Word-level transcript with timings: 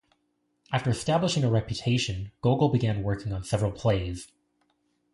After 0.71 0.89
establishing 0.89 1.43
a 1.43 1.51
reputation, 1.51 2.31
Gogol 2.41 2.69
began 2.69 3.03
working 3.03 3.31
on 3.33 3.43
several 3.43 3.71
plays. 3.71 4.31